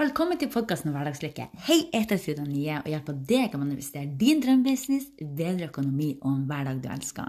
Velkommen 0.00 0.38
til 0.40 0.48
podkasten 0.48 0.88
Hverdagslykke. 0.94 1.50
Hei, 1.66 1.82
jeg 1.92 2.06
heter 2.06 2.16
Frida 2.16 2.46
Nye 2.48 2.78
og 2.78 2.86
hjelper 2.88 3.16
deg 3.28 3.52
å 3.52 3.58
manifestere 3.60 4.08
din 4.16 4.38
drømmebusiness, 4.40 5.10
bedre 5.20 5.66
økonomi 5.68 6.14
og 6.22 6.30
en 6.30 6.46
hverdag 6.48 6.80
du 6.80 6.88
elsker. 6.88 7.28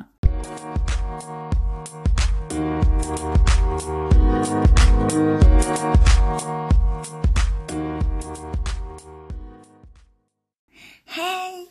Hei! 11.19 11.67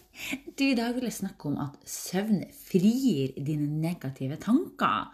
Du, 0.52 0.68
I 0.68 0.77
dag 0.77 0.93
vil 0.93 1.09
jeg 1.09 1.16
snakke 1.22 1.48
om 1.48 1.56
at 1.70 1.80
søvn 1.88 2.45
frigir 2.68 3.32
dine 3.40 3.64
negative 3.80 4.36
tanker. 4.45 5.09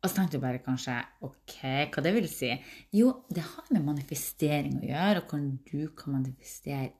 Og 0.00 0.08
så 0.08 0.16
tenkte 0.16 0.38
du 0.38 0.44
bare 0.44 0.62
kanskje 0.64 0.96
ok, 1.26 1.56
hva 1.92 2.04
det 2.04 2.14
vil 2.16 2.28
si? 2.30 2.50
Jo, 2.96 3.12
det 3.28 3.44
har 3.44 3.66
med 3.74 3.84
manifestering 3.84 4.78
å 4.80 4.86
gjøre, 4.88 5.20
og 5.20 5.32
hvordan 5.32 5.50
du 5.68 5.90
kan 5.96 6.16
manifestere 6.16 6.94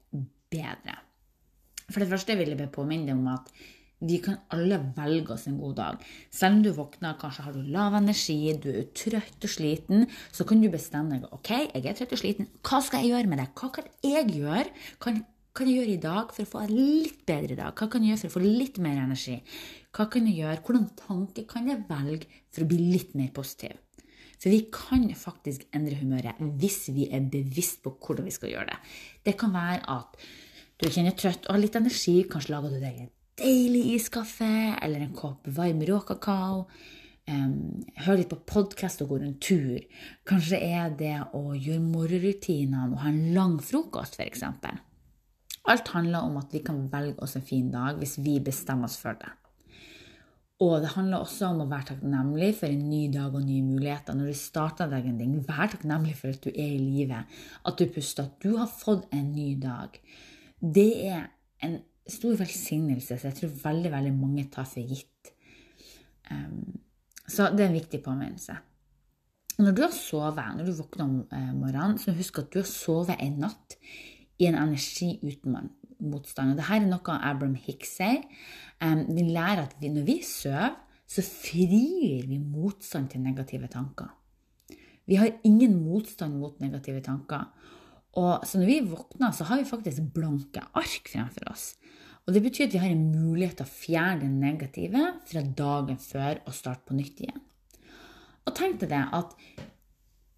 bedre. 0.52 0.98
For 1.90 2.02
det 2.02 2.10
første 2.10 2.36
vil 2.38 2.52
jeg 2.52 2.72
påminne 2.74 3.08
deg 3.08 3.16
om 3.16 3.30
at 3.32 3.48
vi 4.00 4.16
kan 4.24 4.38
alle 4.54 4.78
velge 4.96 5.34
oss 5.34 5.46
en 5.48 5.58
god 5.60 5.74
dag. 5.76 6.04
Selv 6.32 6.58
om 6.58 6.62
du 6.64 6.70
våkner, 6.76 7.18
kanskje 7.20 7.44
har 7.44 7.56
du 7.56 7.66
lav 7.72 7.96
energi, 7.98 8.38
du 8.56 8.70
er 8.72 8.86
trøtt 8.96 9.44
og 9.44 9.52
sliten, 9.52 10.06
så 10.32 10.46
kan 10.48 10.62
du 10.62 10.70
bestemme 10.72 11.18
deg 11.18 11.34
ok, 11.36 11.50
jeg 11.68 11.84
er 11.84 11.98
trøtt 11.98 12.16
og 12.16 12.22
sliten, 12.22 12.48
hva 12.64 12.80
skal 12.84 13.04
jeg 13.04 13.14
gjøre 13.14 13.32
med 13.32 13.42
det? 13.42 13.50
Hva 13.60 13.72
kan 13.76 13.90
jeg 14.04 14.28
gjøre? 14.38 14.68
Kan 15.04 15.24
kan 15.56 15.68
jeg 15.68 15.80
gjøre 15.80 15.94
i 15.96 16.02
dag 16.02 16.32
for 16.34 16.46
å 16.46 16.50
få 16.50 16.64
en 16.64 16.74
litt 16.74 17.22
bedre 17.28 17.56
dag? 17.58 17.74
Hva 17.74 17.88
kan 17.90 18.04
jeg 18.04 18.14
gjøre 18.14 18.22
for 18.22 18.30
å 18.30 18.36
få 18.36 18.42
litt 18.60 18.80
mer 18.82 19.00
energi? 19.02 19.36
Hva 19.96 20.06
kan 20.12 20.26
jeg 20.28 20.40
gjøre? 20.40 20.62
Hvordan 20.66 20.90
tanke 20.98 21.46
kan 21.50 21.70
jeg 21.70 21.86
velge 21.88 22.42
for 22.52 22.64
å 22.64 22.70
bli 22.70 22.90
litt 22.92 23.16
mer 23.18 23.32
positiv? 23.34 23.78
Så 24.40 24.48
vi 24.48 24.62
kan 24.72 25.04
faktisk 25.18 25.66
endre 25.76 25.98
humøret 26.00 26.38
hvis 26.60 26.86
vi 26.94 27.10
er 27.12 27.26
bevisst 27.32 27.82
på 27.84 27.92
hvordan 27.98 28.28
vi 28.28 28.32
skal 28.32 28.54
gjøre 28.54 28.70
det. 28.70 28.78
Det 29.26 29.34
kan 29.40 29.52
være 29.52 29.82
at 29.98 30.16
du 30.80 30.88
kjenner 30.88 31.12
trøtt 31.12 31.44
og 31.44 31.56
har 31.56 31.60
litt 31.60 31.76
energi. 31.76 32.14
Kanskje 32.30 32.54
lager 32.54 32.72
du 32.72 32.78
deg 32.80 33.02
en 33.02 33.10
deilig 33.40 33.82
iskaffe 33.98 34.48
eller 34.80 35.04
en 35.04 35.12
kopp 35.16 35.50
varm 35.58 35.82
råkakao. 35.84 36.64
Um, 37.30 37.84
hør 38.00 38.16
litt 38.18 38.30
på 38.30 38.40
podkast 38.48 39.04
og 39.04 39.12
gå 39.12 39.20
en 39.20 39.36
tur. 39.44 39.82
Kanskje 40.26 40.62
er 40.70 40.94
det 40.96 41.18
å 41.36 41.50
gjøre 41.52 41.82
morgenrutinene 41.84 42.88
og 42.94 43.02
ha 43.04 43.12
en 43.12 43.34
lang 43.36 43.58
frokost, 43.62 44.16
f.eks. 44.16 44.46
Alt 45.70 45.92
handler 45.94 46.26
om 46.26 46.38
at 46.40 46.50
vi 46.54 46.62
kan 46.66 46.80
velge 46.90 47.22
oss 47.22 47.36
en 47.38 47.46
fin 47.46 47.68
dag 47.70 47.98
hvis 48.00 48.18
vi 48.24 48.40
bestemmer 48.42 48.90
oss 48.90 48.98
for 49.00 49.18
det. 49.20 49.30
Og 50.60 50.82
det 50.82 50.90
handler 50.92 51.22
også 51.22 51.54
om 51.54 51.62
å 51.62 51.68
være 51.70 51.94
takknemlig 51.94 52.50
for 52.58 52.68
en 52.68 52.88
ny 52.90 53.04
dag 53.14 53.32
og 53.32 53.46
nye 53.46 53.64
muligheter. 53.64 54.16
Når 54.16 54.28
du 54.28 54.36
starter 54.36 54.90
dagen 54.92 55.16
din, 55.16 55.38
vær 55.46 55.70
takknemlig 55.72 56.18
for 56.18 56.34
at 56.34 56.42
du 56.44 56.50
er 56.50 56.74
i 56.74 56.82
live, 56.82 57.22
at 57.64 57.80
du 57.80 57.86
puster, 57.94 58.28
at 58.28 58.44
du 58.44 58.58
har 58.58 58.68
fått 58.68 59.06
en 59.16 59.30
ny 59.32 59.54
dag. 59.62 59.96
Det 60.60 60.90
er 61.08 61.30
en 61.64 61.78
stor 62.10 62.36
velsignelse, 62.42 63.16
så 63.16 63.30
jeg 63.30 63.38
tror 63.38 63.56
veldig, 63.62 63.94
veldig 63.94 64.12
mange 64.18 64.44
tar 64.52 64.68
for 64.68 64.84
gitt. 64.84 65.32
Um, 66.28 66.76
så 67.24 67.48
det 67.54 67.64
er 67.64 67.70
en 67.70 67.78
viktig 67.78 68.02
påminnelse. 68.04 68.58
Når 69.60 69.76
du 69.76 69.82
har 69.86 69.96
sovet, 69.96 70.44
når 70.56 70.68
du 70.68 70.76
våkner 70.76 71.04
om 71.04 71.16
eh, 71.36 71.50
morgenen, 71.56 71.98
så 72.00 72.12
husk 72.16 72.38
at 72.40 72.52
du 72.52 72.60
har 72.60 72.68
sovet 72.68 73.20
en 73.20 73.42
natt 73.42 73.76
i 74.40 74.48
en 74.48 74.56
energi 74.58 75.18
uten 75.22 75.56
motstand. 76.00 76.54
Og 76.54 76.60
Dette 76.60 76.76
er 76.76 76.86
noe 76.88 77.18
Abram 77.28 77.56
Hicks 77.60 77.98
sier. 78.00 78.22
Vi 78.80 79.26
lærer 79.28 79.66
at 79.66 79.76
vi, 79.80 79.92
når 79.92 80.06
vi 80.08 80.20
sover, 80.24 80.78
så 81.10 81.24
frigir 81.26 82.28
vi 82.30 82.38
motstand 82.38 83.10
til 83.12 83.22
negative 83.24 83.68
tanker. 83.70 84.08
Vi 85.10 85.18
har 85.18 85.32
ingen 85.44 85.74
motstand 85.82 86.38
mot 86.38 86.60
negative 86.62 87.02
tanker. 87.02 87.48
Og 88.18 88.46
så 88.46 88.58
når 88.58 88.66
vi 88.70 88.80
våkner, 88.90 89.34
så 89.34 89.46
har 89.48 89.58
vi 89.58 89.68
faktisk 89.68 90.06
blanke 90.14 90.62
ark 90.74 91.10
fremfor 91.10 91.50
oss. 91.50 91.74
Og 92.26 92.34
Det 92.34 92.42
betyr 92.42 92.68
at 92.68 92.72
vi 92.72 92.78
har 92.82 92.92
en 92.92 93.10
mulighet 93.10 93.56
til 93.58 93.66
å 93.66 93.74
fjerne 93.74 94.22
det 94.22 94.30
negative 94.30 95.06
fra 95.26 95.42
dagen 95.42 95.98
før 95.98 96.42
og 96.46 96.54
starte 96.54 96.86
på 96.86 96.94
nytt 96.94 97.22
igjen. 97.24 97.40
Og 98.46 98.54
tenk 98.54 98.78
deg 98.82 98.92
det 98.92 99.02
at 99.18 99.34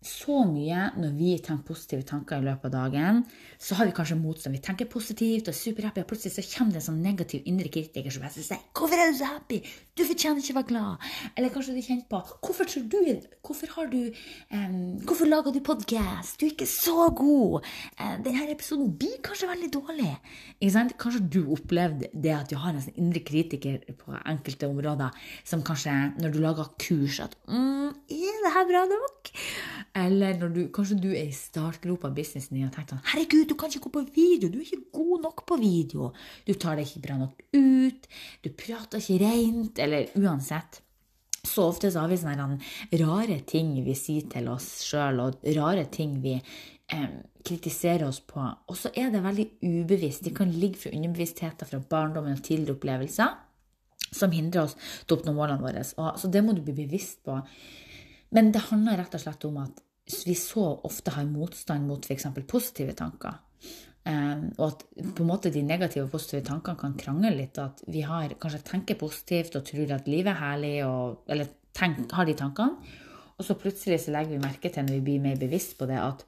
så 0.03 0.43
mye 0.49 0.89
når 0.99 1.13
vi 1.15 1.33
tenker 1.39 1.67
positive 1.67 2.03
tanker 2.07 2.41
i 2.41 2.47
løpet 2.47 2.69
av 2.69 2.73
dagen, 2.75 3.23
så 3.63 3.77
har 3.79 3.87
vi 3.87 3.95
kanskje 3.95 4.19
motstand. 4.19 4.57
Vi 4.57 4.63
tenker 4.65 4.91
positivt 4.91 5.47
og 5.47 5.55
er 5.55 5.59
superhappy, 5.59 6.03
og 6.03 6.11
plutselig 6.11 6.35
så 6.35 6.45
kommer 6.57 6.75
det 6.75 6.83
en 6.83 6.87
sånn 6.89 7.03
negativ 7.05 7.47
indre 7.47 7.71
kritiker 7.73 8.11
som 8.11 8.27
sier 8.29 8.59
'Hvorfor 8.75 8.99
er 8.99 9.13
du 9.13 9.19
så 9.19 9.31
happy? 9.31 9.63
Du 9.95 10.05
fortjener 10.05 10.43
ikke 10.43 10.55
å 10.55 10.61
være 10.61 10.71
glad.' 10.73 10.99
Eller 11.37 11.49
kanskje 11.51 11.75
du 11.75 11.83
kjenner 11.83 12.09
på 12.11 12.19
'Hvorfor 12.43 12.65
tror 12.65 12.89
du 12.89 13.21
Hvorfor 13.43 13.67
har 13.77 13.87
du 13.87 14.13
um, 14.53 14.99
Hvorfor 15.07 15.27
lager 15.27 15.53
du 15.53 15.61
podkast? 15.61 16.41
Du 16.41 16.47
er 16.47 16.51
ikke 16.51 16.67
så 16.67 17.11
god. 17.15 17.63
Uh, 18.01 18.17
denne 18.23 18.51
episoden 18.51 18.97
blir 18.97 19.23
kanskje 19.23 19.49
veldig 19.49 19.71
dårlig.' 19.71 20.19
Ikke 20.61 20.73
sant? 20.73 20.97
Kanskje 20.99 21.29
du 21.31 21.53
opplevde 21.53 22.09
det 22.15 22.35
at 22.35 22.51
du 22.51 22.57
har 22.57 22.73
en 22.73 22.83
sånn 22.83 22.99
indre 22.99 23.21
kritiker 23.21 23.79
på 23.99 24.15
enkelte 24.27 24.67
områder, 24.67 25.11
som 25.45 25.63
kanskje, 25.63 26.15
når 26.19 26.33
du 26.33 26.39
lager 26.41 26.75
kurs, 26.79 27.21
at 27.21 27.37
mm, 27.47 27.95
'Er 28.11 28.39
det 28.45 28.53
her 28.55 28.67
bra 28.67 28.85
nok?' 28.87 29.33
Eller 29.95 30.39
når 30.41 30.53
du, 30.55 30.61
kanskje 30.73 30.97
du 31.03 31.11
er 31.11 31.27
i 31.29 31.35
startgropa 31.37 32.09
av 32.09 32.15
businessen 32.17 32.57
din 32.57 32.65
og 32.65 32.73
tenker 32.73 32.97
sånn 32.97 33.05
'Herregud, 33.11 33.49
du 33.49 33.55
kan 33.61 33.69
ikke 33.69 33.89
gå 33.89 33.93
på 33.99 34.05
video. 34.15 34.49
Du 34.49 34.59
er 34.59 34.65
ikke 34.65 34.93
god 34.93 35.27
nok 35.27 35.45
på 35.47 35.59
video.' 35.61 36.13
Du 36.47 36.55
tar 36.55 36.77
deg 36.77 36.87
ikke 36.87 37.05
bra 37.07 37.19
nok 37.21 37.43
ut. 37.53 38.09
Du 38.43 38.49
prater 38.51 38.99
ikke 38.99 39.21
rent. 39.21 39.79
Eller 39.79 40.09
uansett. 40.17 40.81
Så 41.45 41.67
ofte 41.69 41.91
så 41.91 42.01
har 42.01 42.09
vi 42.09 42.17
sånne 42.17 42.61
rare 43.03 43.41
ting 43.45 43.75
vi 43.85 43.95
sier 43.99 44.29
til 44.31 44.49
oss 44.49 44.81
sjøl, 44.87 45.21
og 45.21 45.43
rare 45.57 45.85
ting 45.91 46.21
vi 46.23 46.37
eh, 46.39 47.09
kritiserer 47.45 48.07
oss 48.07 48.21
på. 48.21 48.41
Og 48.41 48.79
så 48.79 48.93
er 48.95 49.11
det 49.11 49.25
veldig 49.25 49.49
ubevisst. 49.61 50.25
Det 50.25 50.37
kan 50.37 50.51
ligge 50.51 50.79
fra 50.79 50.95
underbevisstheten 50.95 51.69
fra 51.69 51.83
barndommen 51.83 52.39
og 52.39 52.45
tidligere 52.47 52.79
opplevelser 52.79 53.35
som 54.13 54.33
hindrer 54.33 54.69
oss 54.69 54.77
til 54.77 55.17
å 55.17 55.19
oppnå 55.19 55.35
målene 55.37 55.63
våre. 55.63 55.85
Og, 55.99 56.21
så 56.21 56.31
det 56.33 56.45
må 56.45 56.55
du 56.55 56.63
bli 56.65 56.77
bevisst 56.85 57.25
på. 57.27 57.41
Men 58.33 58.53
det 58.53 58.67
handler 58.71 59.01
rett 59.03 59.17
og 59.17 59.23
slett 59.23 59.47
om 59.49 59.59
at 59.63 59.83
vi 60.27 60.35
så 60.39 60.65
ofte 60.89 61.15
har 61.15 61.29
motstand 61.29 61.87
mot 61.87 62.05
f.eks. 62.05 62.27
positive 62.49 62.95
tanker. 62.99 63.39
Um, 64.03 64.49
og 64.59 64.65
at 64.67 64.81
på 65.15 65.23
en 65.23 65.29
måte 65.29 65.53
de 65.55 65.61
negative 65.63 66.09
og 66.09 66.15
positive 66.17 66.43
tankene 66.49 66.81
kan 66.81 66.97
krangle 66.99 67.31
litt. 67.37 67.61
At 67.63 67.85
vi 67.87 68.03
har, 68.07 68.35
kanskje 68.41 68.65
tenker 68.67 68.99
positivt 69.01 69.57
og 69.59 69.67
tror 69.69 69.95
at 69.95 70.11
livet 70.11 70.33
er 70.35 70.41
herlig, 70.41 70.75
og, 70.89 71.23
eller 71.31 71.53
tenk, 71.77 72.09
har 72.17 72.29
de 72.29 72.37
tankene. 72.39 72.99
Og 73.39 73.47
så 73.47 73.57
plutselig 73.59 74.03
så 74.05 74.15
legger 74.15 74.37
vi 74.37 74.43
merke 74.43 74.71
til, 74.71 74.87
når 74.87 74.99
vi 74.99 75.07
blir 75.07 75.23
mer 75.23 75.39
bevisst 75.41 75.77
på 75.79 75.89
det, 75.91 75.99
at 75.99 76.27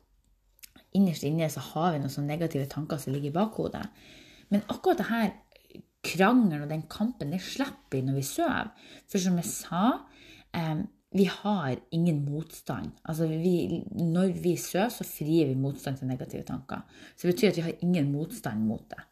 innerst 0.94 1.26
inne 1.26 1.50
så 1.50 1.62
har 1.72 1.94
vi 1.94 2.02
noen 2.02 2.12
sånne 2.12 2.32
negative 2.32 2.68
tanker 2.70 3.00
som 3.02 3.14
ligger 3.14 3.32
i 3.32 3.34
bakhodet. 3.34 3.84
Men 4.54 4.64
akkurat 4.70 5.00
det 5.00 5.10
her 5.10 5.32
krangelen 6.04 6.64
og 6.64 6.70
den 6.70 6.84
kampen, 6.90 7.32
det 7.32 7.42
slipper 7.42 7.98
vi 7.98 8.02
når 8.06 8.18
vi 8.20 8.26
sover. 8.28 8.70
For 9.10 9.22
som 9.22 9.38
jeg 9.40 9.50
sa, 9.50 9.84
um, 10.54 10.84
vi 11.14 11.24
har 11.30 11.78
ingen 11.94 12.24
motstand. 12.26 12.90
Altså 13.06 13.28
vi, 13.30 13.84
når 13.94 14.32
vi 14.42 14.56
sover, 14.58 14.90
så 14.90 15.06
frier 15.06 15.46
vi 15.46 15.58
motstand 15.58 16.00
til 16.00 16.10
negative 16.10 16.42
tanker. 16.48 16.82
Så 17.14 17.28
det 17.28 17.36
betyr 17.36 17.52
at 17.52 17.58
vi 17.60 17.66
har 17.68 17.82
ingen 17.86 18.10
motstand 18.10 18.64
mot 18.66 18.82
det. 18.90 19.04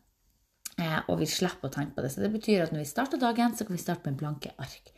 Eh, 0.83 0.99
og 1.07 1.21
vi 1.21 1.29
slipper 1.31 1.69
å 1.69 1.73
tenke 1.73 1.95
på 1.95 2.03
det. 2.03 2.11
Så 2.11 2.25
det 2.25 2.33
betyr 2.33 2.65
at 2.65 2.73
når 2.75 2.83
vi 2.83 2.91
starter 2.91 3.21
dagen, 3.23 3.55
så 3.55 3.67
kan 3.69 3.77
vi 3.77 3.83
starte 3.85 4.11
med 4.11 4.19
blanke 4.19 4.51
ark. 4.59 4.91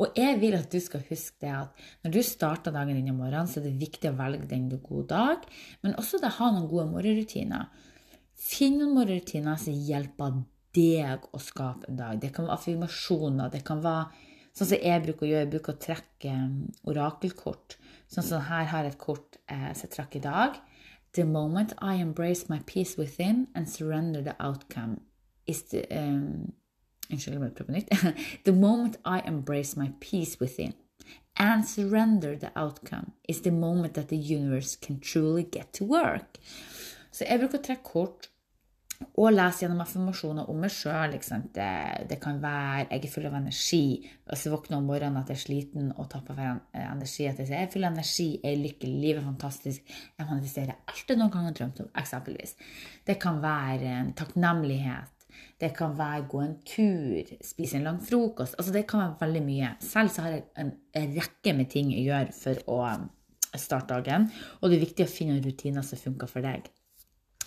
Og 0.00 0.16
jeg 0.16 0.38
vil 0.40 0.56
at 0.56 0.72
du 0.72 0.80
skal 0.80 1.04
huske 1.08 1.40
det 1.44 1.52
at 1.56 1.84
når 2.04 2.14
du 2.16 2.20
starter 2.24 2.72
dagen 2.72 2.96
din 2.96 3.12
i 3.12 3.16
morgen, 3.16 3.48
så 3.48 3.60
er 3.60 3.68
det 3.68 3.80
viktig 3.80 4.10
å 4.10 4.16
velge 4.16 4.48
den 4.48 4.68
du 4.72 4.76
god 4.84 5.08
dag, 5.12 5.44
men 5.84 5.96
også 6.00 6.20
å 6.20 6.32
ha 6.38 6.50
noen 6.52 6.68
gode 6.70 6.88
morgenrutiner. 6.92 7.68
Finn 8.36 8.76
noen 8.80 8.96
morgenrutiner 8.96 9.60
som 9.60 9.76
hjelper 9.76 10.40
deg 10.76 11.28
å 11.32 11.40
skape 11.40 11.88
en 11.88 12.00
dag. 12.00 12.20
Det 12.20 12.32
kan 12.36 12.48
være 12.48 12.58
affirmasjoner, 12.60 13.52
det 13.52 13.62
kan 13.64 13.80
være 13.84 14.24
Sånn 14.56 14.70
som 14.70 14.80
jeg 14.80 15.02
bruker 15.04 15.26
å 15.26 15.28
gjøre, 15.30 15.44
jeg 15.44 15.52
bruker 15.52 15.74
å 15.74 15.80
trekke 15.84 16.32
um, 16.32 16.60
orakelkort. 16.88 17.76
Sånn 18.08 18.24
som 18.24 18.46
her 18.48 18.70
har 18.70 18.86
jeg 18.86 18.94
et 18.94 19.02
kort 19.02 19.36
eh, 19.52 19.72
som 19.76 19.84
jeg 19.84 19.92
trakk 19.92 20.16
i 20.16 20.22
dag. 20.24 20.56
The 21.16 21.26
moment 21.28 21.74
I 21.82 22.00
embrace 22.00 22.48
my 22.48 22.60
peace 22.64 22.96
within 22.96 23.48
and 23.54 23.68
surrender 23.68 24.22
the 24.22 24.36
outcome 24.40 25.02
is 25.46 25.62
the 25.72 25.84
um, 25.92 26.54
Unnskyld, 27.06 27.36
jeg 27.36 27.40
må 27.40 27.48
prøve 27.54 27.68
på 27.68 27.74
nytt. 27.76 27.92
the 28.48 28.52
moment 28.52 28.96
I 29.04 29.20
embrace 29.28 29.76
my 29.78 29.92
peace 30.00 30.40
within 30.40 30.72
and 31.36 31.68
surrender 31.68 32.34
the 32.34 32.50
outcome 32.56 33.12
is 33.28 33.42
the 33.42 33.52
moment 33.52 33.94
that 33.94 34.08
the 34.08 34.16
universe 34.16 34.74
can 34.74 34.98
truly 34.98 35.44
get 35.44 35.72
to 35.72 35.84
work. 35.84 36.40
Så 37.12 37.24
jeg 37.28 37.38
bruker 37.40 37.60
å 37.60 37.66
trekke 37.68 37.86
kort 37.86 38.30
og 39.16 39.32
lese 39.32 39.64
gjennom 39.64 39.80
affirmasjoner 39.84 40.50
om 40.50 40.60
meg 40.60 40.72
sjøl. 40.72 41.16
Det, 41.16 41.70
det, 42.10 42.18
kan 42.22 42.38
være 42.42 42.86
jeg 42.86 43.02
er 43.02 43.12
full 43.12 43.28
av 43.28 43.38
energi. 43.38 43.82
Hvis 44.28 44.46
jeg 44.46 44.54
våkner 44.54 44.78
om 44.78 44.88
morgenen 44.90 45.20
at 45.20 45.32
jeg 45.32 45.38
er 45.38 45.42
sliten 45.42 45.90
og 45.96 46.08
tapper 46.12 46.38
for 46.38 46.80
energi. 46.82 47.28
At 47.28 47.40
jeg 47.40 47.48
sier 47.48 47.58
jeg 47.58 47.68
er 47.68 47.72
full 47.72 47.88
av 47.88 47.96
energi, 47.96 48.28
jeg 48.42 48.52
er 48.52 48.62
lykkelig, 48.62 48.94
livet 49.02 49.22
er 49.22 49.28
fantastisk. 49.28 49.98
Jeg 50.16 50.30
manifesterer 50.30 50.78
alt 50.92 51.12
jeg 51.12 51.20
noen 51.20 51.34
gang 51.34 51.50
har 51.50 51.58
drømt 51.60 51.84
om, 51.84 51.90
eksempelvis. 52.04 52.56
Det 53.06 53.18
kan 53.22 53.42
være 53.44 53.92
en 54.00 54.14
takknemlighet. 54.16 55.12
Det 55.60 55.72
kan 55.76 55.96
være 55.96 56.24
gå 56.28 56.40
en 56.40 56.56
tur, 56.68 57.34
spise 57.44 57.78
en 57.78 57.84
lang 57.88 58.00
frokost. 58.04 58.56
Altså 58.58 58.72
Det 58.72 58.86
kan 58.88 59.02
være 59.02 59.20
veldig 59.20 59.44
mye. 59.44 59.74
Selv 59.80 60.12
så 60.12 60.24
har 60.24 60.36
jeg 60.36 60.46
en 60.56 60.72
rekke 61.16 61.56
med 61.56 61.70
ting 61.72 61.92
jeg 61.92 62.08
gjør 62.08 62.32
for 62.36 62.64
å 62.72 62.80
starte 63.56 63.94
dagen. 63.94 64.28
Og 64.60 64.70
det 64.70 64.78
er 64.78 64.84
viktig 64.84 65.06
å 65.06 65.12
finne 65.12 65.40
rutiner 65.44 65.84
som 65.84 66.00
funker 66.00 66.30
for 66.30 66.44
deg. 66.44 66.68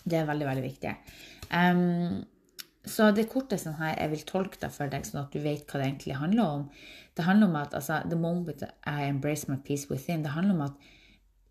Det 0.04 0.20
er 0.20 0.28
veldig, 0.30 0.48
veldig 0.48 0.66
viktig. 0.66 0.94
Um, 1.50 2.22
så 2.90 3.10
det 3.14 3.28
kortet 3.32 3.62
sånn 3.62 3.78
her, 3.80 3.98
jeg 3.98 4.14
vil 4.14 4.24
tolke 4.28 4.62
det 4.62 4.72
for 4.74 4.92
deg, 4.92 5.06
sånn 5.06 5.24
at 5.24 5.34
du 5.36 5.42
vet 5.44 5.68
hva 5.68 5.82
det 5.82 5.90
egentlig 5.90 6.18
handler 6.20 6.56
om. 6.60 6.64
Det 7.18 7.26
handler 7.28 7.52
om 7.52 7.60
at 7.60 7.76
altså, 7.78 8.00
the 8.10 8.18
moment 8.18 8.64
I 8.88 9.10
embrace 9.10 9.50
my 9.52 9.60
peace 9.66 9.90
within, 9.92 10.24
det 10.24 10.34
handler 10.34 10.56
om 10.56 10.66
at 10.70 10.90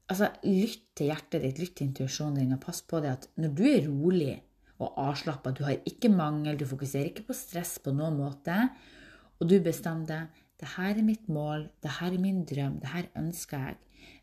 altså, 0.09 0.31
lytt 0.47 0.87
til 0.99 1.13
hjertet 1.13 1.45
ditt, 1.45 1.61
lytt 1.63 1.77
til 1.79 1.91
intuisjonen 1.91 2.41
din, 2.41 2.57
og 2.57 2.63
pass 2.65 2.81
på 2.83 3.03
det 3.05 3.13
at 3.13 3.29
når 3.39 3.55
du 3.59 3.65
er 3.69 3.87
rolig 3.87 4.35
og 4.79 4.99
avslappa, 5.09 5.53
du 5.53 5.65
har 5.67 5.79
ikke 5.91 6.11
mangel, 6.13 6.57
du 6.59 6.67
fokuserer 6.71 7.11
ikke 7.11 7.29
på 7.29 7.37
stress 7.37 7.77
på 7.83 7.93
noen 7.95 8.19
måte, 8.19 8.57
og 9.39 9.51
du 9.51 9.59
bestemmer 9.63 10.09
deg 10.09 10.45
det 10.59 10.73
her 10.75 10.97
er 10.97 11.07
mitt 11.07 11.29
mål, 11.31 11.69
det 11.83 11.93
her 12.01 12.15
er 12.15 12.23
min 12.23 12.41
drøm, 12.47 12.81
det 12.83 12.91
her 12.91 13.07
ønsker 13.19 13.61
jeg. 13.63 13.77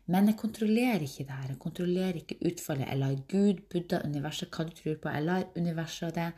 Men 0.06 0.30
jeg 0.30 0.38
kontrollerer 0.38 1.02
ikke 1.02 1.26
det 1.26 1.34
her. 1.40 1.50
Jeg 1.50 1.58
kontrollerer 1.58 2.20
ikke 2.20 2.38
utfallet. 2.46 2.88
Jeg 2.88 3.02
lar 3.02 3.18
Gud, 3.32 3.66
Buddha, 3.72 4.04
universet, 4.06 4.50
hva 4.54 4.66
du 4.68 4.72
tror 4.76 5.02
på, 5.02 5.12
jeg 5.16 5.26
lar 5.26 5.48
universet 5.56 6.08
og 6.10 6.14
det 6.14 6.30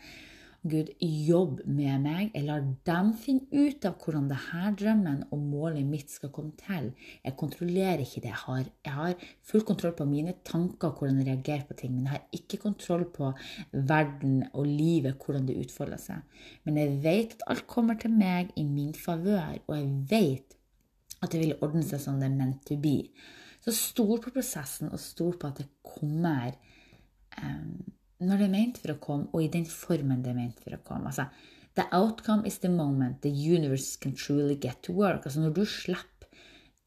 Gud, 0.67 0.89
jobb 1.01 1.61
med 1.71 2.03
meg. 2.03 2.33
Jeg 2.35 2.47
lar 2.49 2.65
dem 2.89 3.13
finne 3.21 3.47
ut 3.53 3.85
av 3.87 3.95
hvordan 4.03 4.27
denne 4.33 4.73
drømmen 4.81 5.21
og 5.31 5.45
målet 5.53 5.87
mitt 5.87 6.11
skal 6.11 6.33
komme 6.35 6.57
til. 6.59 6.91
Jeg 7.23 7.37
kontrollerer 7.39 8.03
ikke 8.03 8.25
det. 8.25 8.33
Jeg 8.33 8.43
har, 8.43 8.65
jeg 8.89 8.97
har 8.97 9.29
full 9.47 9.65
kontroll 9.69 9.95
på 10.01 10.09
mine 10.09 10.35
tanker 10.49 10.91
og 10.91 10.99
hvordan 10.99 11.23
jeg 11.23 11.29
reagerer 11.31 11.65
på 11.69 11.79
ting, 11.79 11.95
men 11.95 12.09
jeg 12.09 12.17
har 12.17 12.41
ikke 12.41 12.63
kontroll 12.65 13.07
på 13.15 13.31
verden 13.73 14.43
og 14.53 14.67
livet, 14.67 15.15
hvordan 15.23 15.47
det 15.47 15.61
utfolder 15.63 16.03
seg. 16.03 16.45
Men 16.67 16.83
jeg 16.83 17.01
vet 17.07 17.39
at 17.39 17.49
alt 17.55 17.67
kommer 17.71 18.01
til 18.01 18.17
meg 18.19 18.51
i 18.59 18.67
min 18.67 18.95
favør, 18.99 19.61
og 19.69 19.77
jeg 19.79 19.91
vet 20.11 20.59
at 21.23 21.31
det 21.33 21.45
vil 21.45 21.59
ordne 21.63 21.87
seg 21.87 22.03
som 22.03 22.19
det 22.19 22.33
er 22.33 22.35
meant 22.35 22.67
to 22.67 22.77
be. 22.83 22.99
Så 23.69 23.75
stol 23.77 24.17
på 24.25 24.33
prosessen, 24.33 24.89
og 24.89 25.01
stol 25.03 25.35
på 25.37 25.51
at 25.51 25.61
det 25.61 25.69
kommer. 25.85 26.55
Um, 27.37 27.85
når 28.25 28.41
det 28.41 28.47
er 28.49 28.55
ment 28.55 28.79
for 28.81 28.95
å 28.95 29.01
komme, 29.03 29.29
og 29.37 29.45
i 29.45 29.51
den 29.53 29.67
formen 29.69 30.23
det 30.25 30.33
er 30.33 30.39
ment 30.39 30.63
for 30.65 30.73
å 30.73 30.81
komme. 30.87 31.13
Altså, 31.13 31.29
the 31.77 31.85
outcome 31.93 32.49
is 32.49 32.57
the 32.65 32.71
moment 32.73 33.21
the 33.23 33.31
universe 33.31 34.01
can 34.01 34.17
truly 34.17 34.57
get 34.57 34.81
to 34.89 34.97
work. 34.97 35.27
Altså, 35.29 35.45
når 35.45 35.53
du 35.61 35.65
slipper 35.69 36.33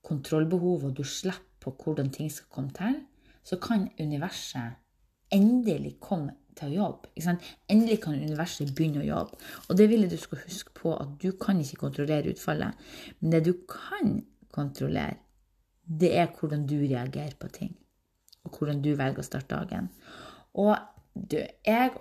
kontrollbehovet, 0.04 0.90
og 0.90 0.98
du 0.98 1.06
slipper 1.06 1.62
på 1.62 1.76
hvordan 1.84 2.10
ting 2.10 2.32
skal 2.34 2.50
komme 2.50 2.74
til, 2.74 2.98
så 3.46 3.62
kan 3.62 3.86
universet 4.02 4.82
endelig 5.32 6.00
komme 6.02 6.34
til 6.58 6.72
å 6.72 6.80
jobbe. 6.82 7.14
Endelig 7.70 8.02
kan 8.04 8.18
universet 8.18 8.74
begynne 8.76 9.04
å 9.04 9.08
jobbe. 9.08 9.38
Og 9.70 9.78
det 9.78 9.88
vil 9.92 10.08
jeg 10.08 10.16
du 10.16 10.20
skal 10.20 10.42
huske 10.48 10.74
på, 10.82 10.98
at 10.98 11.14
du 11.22 11.30
kan 11.38 11.62
ikke 11.62 11.84
kontrollere 11.86 12.34
utfallet. 12.34 12.90
Men 13.22 13.38
det 13.38 13.46
du 13.46 13.54
kan 13.70 14.18
kontrollere, 14.52 15.22
det 15.86 16.14
er 16.18 16.32
hvordan 16.38 16.66
du 16.70 16.78
reagerer 16.80 17.36
på 17.40 17.50
ting. 17.52 17.76
Og 18.46 18.58
hvordan 18.58 18.82
du 18.82 18.94
velger 18.96 19.22
å 19.22 19.28
starte 19.28 19.56
dagen. 19.56 19.92
Og 20.58 20.76
du, 21.14 21.38
jeg 21.66 21.92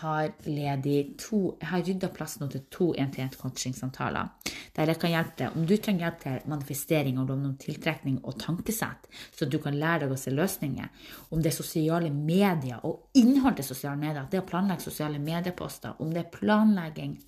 har 0.00 0.28
ledig 0.46 1.16
to 1.18 1.56
Jeg 1.60 1.68
har 1.68 1.82
rydda 1.82 2.08
plass 2.14 2.36
nå 2.38 2.46
til 2.52 2.62
to 2.70 2.92
1-til-1-coachingsamtaler 2.94 4.52
der 4.76 4.92
jeg 4.92 5.00
kan 5.02 5.10
hjelpe 5.10 5.34
deg 5.40 5.56
om 5.58 5.64
du 5.66 5.74
trenger 5.76 6.04
hjelp 6.06 6.20
til 6.22 6.50
manifestering 6.52 7.18
og 7.18 7.32
om 7.34 7.48
tiltrekning 7.60 8.20
og 8.22 8.38
tankesett, 8.40 9.08
så 9.34 9.48
du 9.50 9.58
kan 9.62 9.74
lære 9.76 10.04
deg 10.04 10.14
å 10.14 10.20
se 10.20 10.30
løsninger. 10.30 10.86
Om 11.34 11.42
det 11.42 11.50
er 11.50 11.56
sosiale 11.56 12.12
medier 12.14 12.86
og 12.86 13.10
innhold 13.18 13.58
til 13.58 13.66
sosiale 13.66 13.98
medier, 13.98 14.28
det 14.30 14.40
å 14.40 14.46
planlegge 14.46 14.86
sosiale 14.86 15.18
medieposter, 15.18 15.98
om 15.98 16.14
det 16.14 16.22
er 16.22 16.32
planlegging 16.38 17.18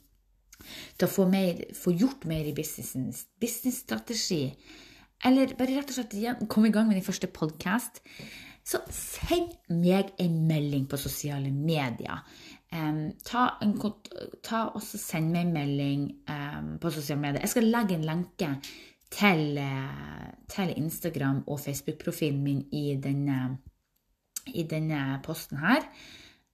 til 0.97 1.09
å 1.09 1.11
få, 1.11 1.27
mer, 1.27 1.65
få 1.75 1.97
gjort 1.99 2.25
mer 2.31 2.47
i 2.47 2.55
businessen, 2.57 3.11
businessstrategi, 3.43 4.45
eller 5.27 5.57
bare 5.59 5.79
rett 5.79 5.93
og 5.93 5.99
slett 5.99 6.49
kom 6.51 6.67
i 6.67 6.73
gang 6.75 6.89
med 6.89 6.99
din 6.99 7.07
første 7.07 7.31
podkast 7.31 8.03
så 8.63 8.79
send 8.95 9.57
meg 9.83 10.13
en 10.23 10.39
melding 10.47 10.87
på 10.91 10.99
sosiale 11.01 11.51
medier. 11.51 12.23
Um, 12.73 13.11
ta, 13.27 13.59
en, 13.61 13.75
ta 14.41 14.63
også 14.73 14.97
Send 14.97 15.35
meg 15.35 15.49
en 15.49 15.53
melding 15.53 16.05
um, 16.31 16.71
på 16.81 16.93
sosiale 16.95 17.21
medier. 17.21 17.43
Jeg 17.43 17.53
skal 17.53 17.69
legge 17.69 17.99
en 17.99 18.07
lenke 18.07 18.49
til, 19.13 19.59
uh, 19.61 20.31
til 20.49 20.73
Instagram 20.79 21.43
og 21.47 21.61
Facebook-profilen 21.61 22.41
min 22.43 22.63
i 22.73 22.95
denne, 23.03 23.59
i 24.55 24.65
denne 24.71 25.21
posten 25.27 25.61
her. 25.61 25.85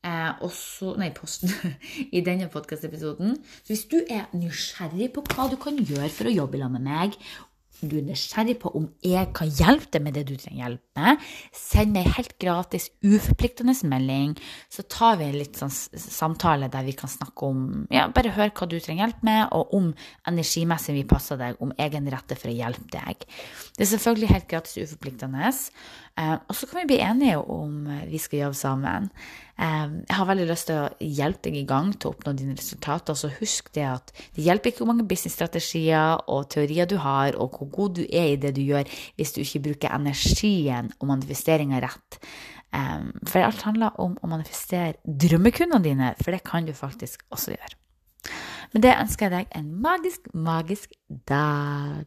Uh, 0.07 0.33
også, 0.47 0.95
nei, 0.99 1.13
posten 1.15 1.53
i 2.17 2.25
denne 2.25 2.49
podkastepisoden. 2.51 3.37
Så 3.61 3.75
hvis 3.75 3.87
du 3.93 4.01
er 4.09 4.27
nysgjerrig 4.33 5.13
på 5.13 5.27
hva 5.29 5.51
du 5.53 5.59
kan 5.61 5.77
gjøre 5.77 6.11
for 6.15 6.31
å 6.31 6.35
jobbe 6.35 6.59
sammen 6.59 6.89
med 6.89 6.95
meg, 6.95 7.21
du 7.81 7.99
er 8.01 8.07
nysgjerrig 8.07 8.57
på 8.63 8.73
om 8.79 8.89
jeg 9.05 9.31
kan 9.37 9.51
hjelpe 9.55 9.91
deg 9.95 10.05
med 10.05 10.17
det 10.19 10.25
du 10.29 10.35
trenger 10.35 10.65
hjelp 10.65 10.99
med, 10.99 11.27
send 11.55 11.95
meg 11.95 12.11
helt 12.17 12.35
gratis, 12.43 12.89
uforpliktende 13.05 13.75
melding, 13.89 14.35
så 14.73 14.83
tar 14.91 15.19
vi 15.21 15.29
en 15.29 15.39
litt 15.39 15.61
sånn 15.61 15.73
samtale 15.73 16.71
der 16.73 16.87
vi 16.89 16.97
kan 16.99 17.11
snakke 17.13 17.49
om 17.49 17.87
ja, 17.95 18.09
Bare 18.15 18.33
hør 18.35 18.51
hva 18.51 18.67
du 18.67 18.79
trenger 18.81 19.07
hjelp 19.07 19.23
med, 19.27 19.45
og 19.55 19.75
om 19.79 19.93
energimessig 20.29 20.97
vi 20.97 21.07
passer 21.09 21.39
deg, 21.41 21.61
om 21.63 21.73
jeg 21.77 21.91
er 21.91 21.97
den 21.99 22.11
rette 22.13 22.39
for 22.39 22.51
å 22.51 22.57
hjelpe 22.57 22.89
deg. 22.95 23.27
Det 23.77 23.87
er 23.87 23.93
selvfølgelig 23.93 24.33
helt 24.33 24.51
gratis 24.51 24.79
uforpliktende. 24.83 25.53
Eh, 26.19 26.35
og 26.35 26.57
så 26.57 26.67
kan 26.67 26.83
vi 26.83 26.91
bli 26.93 26.99
enige 27.05 27.39
om 27.39 27.87
vi 28.11 28.19
skal 28.19 28.47
jobbe 28.47 28.59
sammen. 28.59 29.13
Jeg 29.59 30.15
har 30.15 30.27
veldig 30.29 30.45
lyst 30.47 30.69
til 30.69 30.77
å 30.79 30.91
hjelpe 31.03 31.49
deg 31.49 31.57
i 31.59 31.67
gang 31.67 31.89
til 31.91 32.07
å 32.07 32.13
oppnå 32.13 32.31
dine 32.39 32.55
resultater. 32.55 33.17
Så 33.19 33.27
husk 33.41 33.73
det 33.75 33.89
at 33.91 34.13
det 34.37 34.45
hjelper 34.47 34.71
ikke 34.71 34.85
hvor 34.85 34.93
mange 34.93 35.07
businessstrategier 35.11 36.23
og 36.31 36.47
teorier 36.55 36.87
du 36.87 36.95
har, 37.03 37.35
og 37.35 37.59
hvor 37.59 37.67
god 37.75 37.97
du 37.97 38.05
er 38.07 38.37
i 38.37 38.39
det 38.39 38.53
du 38.55 38.63
gjør, 38.63 38.87
hvis 39.19 39.35
du 39.35 39.41
ikke 39.43 39.65
bruker 39.65 39.97
energien 39.97 40.93
og 41.01 41.11
manifesteringa 41.11 41.83
rett. 41.83 42.21
For 43.27 43.43
alt 43.43 43.67
handler 43.67 43.99
om 43.99 44.15
å 44.23 44.31
manifestere 44.31 44.95
drømmekundene 45.03 45.83
dine, 45.83 46.15
for 46.23 46.31
det 46.39 46.45
kan 46.47 46.69
du 46.69 46.75
faktisk 46.77 47.27
også 47.35 47.57
gjøre. 47.57 47.75
Med 48.73 48.87
det 48.87 48.95
ønsker 48.95 49.27
jeg 49.27 49.35
deg 49.41 49.59
en 49.59 49.75
magisk, 49.83 50.31
magisk 50.35 50.93
dag. 51.27 52.07